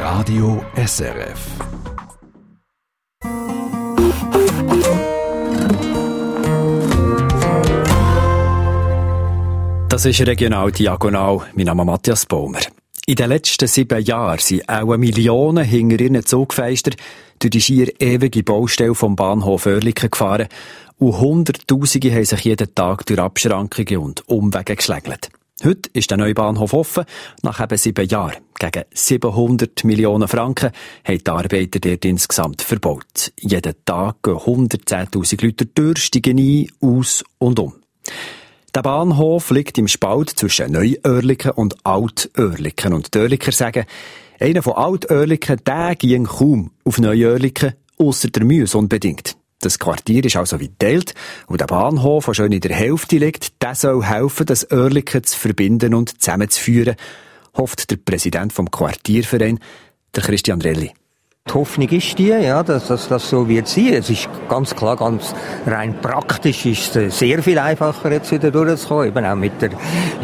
[0.00, 1.38] Radio SRF.
[9.90, 11.40] Das ist Regional Diagonal.
[11.54, 12.60] Mein Name ist Matthias Baumer.
[13.04, 16.92] In den letzten sieben Jahren sind auch Millionen hinter ihren Zugfeister
[17.38, 20.48] durch die schier ewige Baustelle vom Bahnhof Oerlikon gefahren
[20.96, 25.28] und Hunderttausende haben sich jeden Tag durch Abschrankungen und Umwege geschlägelt.
[25.62, 27.04] Heute ist der neue Bahnhof offen.
[27.42, 30.70] Nach eben sieben Jahren, gegen 700 Millionen Franken,
[31.04, 33.30] haben die Arbeiter dort insgesamt verbaut.
[33.38, 37.74] Jeden Tag gehen 110.000 Leute durch, steigen ein, aus und um.
[38.74, 42.94] Der Bahnhof liegt im Spalt zwischen Neuörliken und Altörliken.
[42.94, 43.84] Und die Örliker sagen,
[44.38, 49.36] einer von Altörliken, der ging kaum auf Neuörliken, ausser der Mühe unbedingt.
[49.60, 51.14] Das Quartier ist also wie teilt
[51.46, 55.38] und der Bahnhof, der schon in der Hälfte liegt, der soll helfen, das Örliken zu
[55.38, 56.96] verbinden und zusammenzuführen,
[57.56, 59.60] hofft der Präsident vom Quartierverein,
[60.14, 60.92] der Christian Relli.
[61.48, 63.94] Die Hoffnung ist die, ja, dass, das so wird sein.
[63.94, 65.34] Es ist ganz klar, ganz
[65.66, 69.70] rein praktisch ist es sehr viel einfacher jetzt wieder durchzukommen, eben auch mit der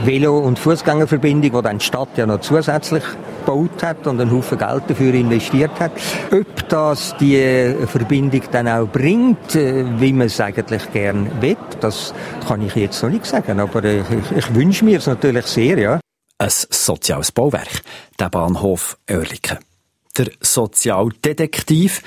[0.05, 3.03] Velo- und Fußgängerverbindung, die dann die Stadt ja noch zusätzlich
[3.41, 5.93] gebaut hat und einen Haufen Geld dafür investiert hat.
[6.31, 12.13] Ob das die Verbindung dann auch bringt, äh, wie man es eigentlich gern will, das
[12.47, 15.79] kann ich jetzt noch nicht sagen, aber ich, ich, ich wünsche mir es natürlich sehr,
[15.79, 16.01] ja.
[16.39, 17.83] Ein soziales Bauwerk,
[18.21, 19.59] der Bahnhof Oerlikon.
[20.19, 22.03] Der Sozialdetektiv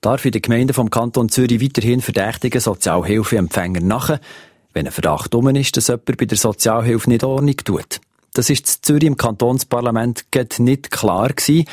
[0.00, 4.18] darf in den Gemeinden vom Kanton Zürich weiterhin verdächtigen Sozialhilfeempfänger nach,
[4.72, 8.00] wenn ein Verdacht um ist, dass jemand bei der Sozialhilfe nicht Ordnung tut.
[8.34, 10.26] Das ist in Zürich im Kantonsparlament
[10.58, 11.64] nicht klar gewesen,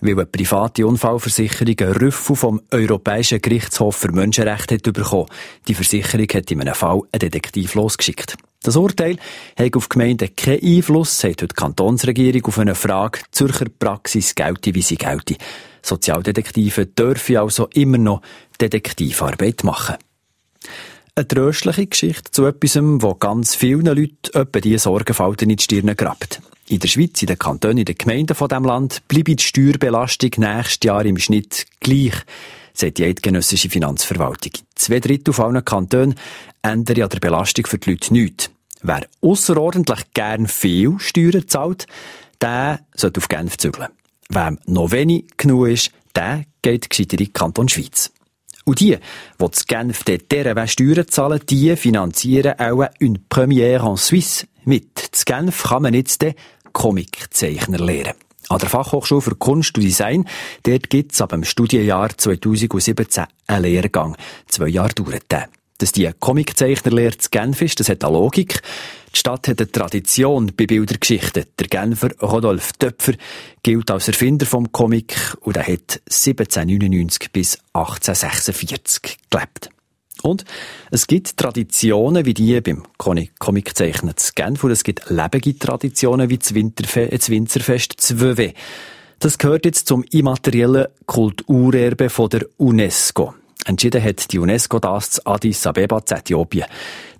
[0.00, 5.26] weil eine private Unfallversicherung einen Rüffel vom Europäischen Gerichtshof für Menschenrechte hat bekommen.
[5.66, 8.36] Die Versicherung hat in einem Fall einen Detektiv losgeschickt.
[8.62, 9.16] Das Urteil
[9.58, 14.82] hat auf Gemeinden keinen Einfluss, sagt die Kantonsregierung auf eine Frage Zürcher Praxis gelte, wie
[14.82, 15.36] sie gelte.
[15.82, 18.22] Sozialdetektive dürfen also immer noch
[18.60, 19.96] Detektivarbeit machen.
[21.14, 25.94] Eine tröstliche Geschichte zu etwas, wo ganz vielen Leuten etwa diese Sorgenfalten in die Stirn
[25.96, 26.40] grabt.
[26.68, 30.30] In der Schweiz, in den Kantonen, in den Gemeinden von diesem Land bleibt die Steuerbelastung
[30.38, 32.14] nächstes Jahr im Schnitt gleich,
[32.72, 34.52] sagt die eidgenössische Finanzverwaltung.
[34.74, 36.14] Zwei Drittel von allen Kantonen
[36.62, 38.51] ändern an der Belastung für die Leute nichts.
[38.82, 41.86] Wer außerordentlich gern viel Steuern zahlt,
[42.40, 43.88] der sollte auf Genf zügeln.
[44.28, 48.10] Wem noch wenig genug ist, der geht gescheiter in Kanton Schweiz.
[48.64, 48.98] Und die,
[49.40, 54.98] die zu Genf deren Steuern zahlen, die finanzieren auch une Première en Suisse mit.
[54.98, 56.34] Zu Genf kann man jetzt den
[56.72, 58.14] Comiczeichner lernen.
[58.48, 60.28] An der Fachhochschule für Kunst und Design,
[60.64, 64.16] dort gibt's ab dem Studienjahr 2017 einen Lehrgang.
[64.48, 65.48] Zwei Jahre dauert der.
[65.82, 68.62] Dass die Comiczeichnerlehre zu Genf ist, das hat eine Logik.
[69.12, 71.46] Die Stadt hat eine Tradition bei Bildergeschichten.
[71.58, 73.14] Der Genfer Rodolf Töpfer
[73.64, 79.70] gilt als Erfinder vom Comic und er hat 1799 bis 1846 gelebt.
[80.22, 80.44] Und
[80.92, 86.38] es gibt Traditionen wie die beim Comiczeichnen zu Genf und es gibt lebende Traditionen wie
[86.38, 88.52] das, Winterfe das Winzerfest Zwöwe.
[89.18, 93.34] Das gehört jetzt zum immateriellen Kulturerbe von der UNESCO.
[93.64, 96.66] Entschieden hat die UNESCO das zu Addis Abeba zu Äthiopien.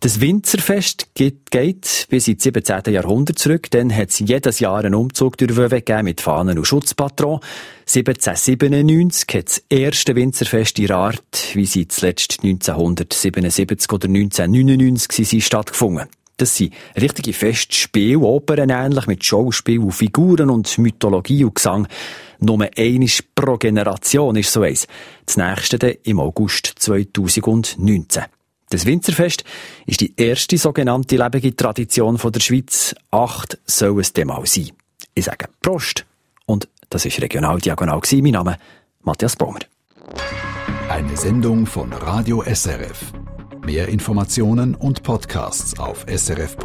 [0.00, 2.92] Das Winzerfest geht, bis ins 17.
[2.92, 3.70] Jahrhundert zurück.
[3.70, 7.38] Dann hat es jedes Jahr einen Umzug durch Wöwe gegeben mit Fahnen und Schutzpatron.
[7.86, 16.09] 1797 hat das erste Winzerfest in Art, wie sie zuletzt 1977 oder 1999 sind, stattgefunden.
[16.36, 21.86] Das sind richtige Festspiele, Opern ähnlich, mit Schauspiel und Figuren und Mythologie und Gesang.
[22.42, 24.86] Nur einisch pro Generation ist so eins.
[25.26, 28.25] Das nächste dann im August 2019.
[28.69, 29.44] Das Winzerfest
[29.86, 32.97] ist die erste sogenannte lebende Tradition von der Schweiz.
[33.12, 34.72] Acht soll es dem mal sein.
[35.14, 36.04] Ich sage Prost.
[36.47, 38.56] Und das ist Regional Diagonal Mein Name
[39.03, 39.60] Matthias Baumer.
[40.88, 43.12] Eine Sendung von Radio SRF.
[43.64, 46.59] Mehr Informationen und Podcasts auf srf.ch-news.